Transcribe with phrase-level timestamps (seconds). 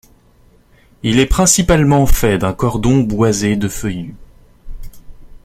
[1.03, 4.15] Il est principalement fait d'un cordon boisé de feuillus.